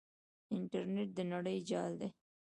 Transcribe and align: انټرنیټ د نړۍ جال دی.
انټرنیټ 0.55 1.09
د 1.17 1.19
نړۍ 1.33 1.57
جال 1.69 1.91
دی. 1.99 2.09